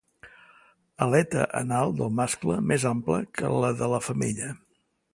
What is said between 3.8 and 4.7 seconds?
de la femella.